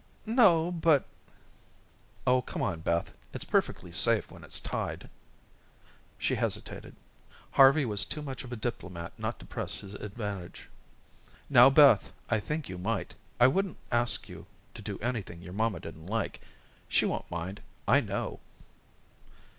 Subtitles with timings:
[0.25, 1.05] "No, but"
[2.25, 3.13] "Oh, come on, Beth.
[3.35, 5.11] It's perfectly safe when it's tied."
[6.17, 6.95] She hesitated.
[7.51, 10.69] Harvey was too much of a diplomat not to press his advantage.
[11.51, 13.13] "Now, Beth, I think you might.
[13.39, 16.41] I wouldn't ask you to do anything your mamma didn't like.
[16.87, 18.39] She won't mind, I know."